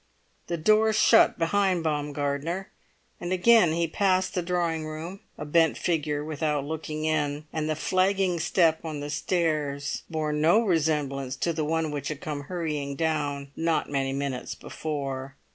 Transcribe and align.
The 0.47 0.57
door 0.57 0.93
shut 0.93 1.37
behind 1.37 1.83
Baumgartner, 1.83 2.71
and 3.19 3.31
again 3.31 3.71
he 3.73 3.85
passed 3.87 4.33
the 4.33 4.41
drawing 4.41 4.87
room, 4.87 5.19
a 5.37 5.45
bent 5.45 5.77
figure, 5.77 6.25
without 6.25 6.65
looking 6.65 7.05
in. 7.05 7.45
And 7.53 7.69
the 7.69 7.75
flagging 7.75 8.39
step 8.39 8.83
on 8.83 8.99
the 8.99 9.11
stairs 9.11 10.01
bore 10.09 10.33
no 10.33 10.59
resemblance 10.63 11.35
to 11.35 11.53
the 11.53 11.63
one 11.65 11.91
which 11.91 12.07
had 12.07 12.19
come 12.19 12.45
hurrying 12.45 12.95
down 12.95 13.51
not 13.55 13.91
many 13.91 14.11
minutes 14.11 14.55
before. 14.55 15.35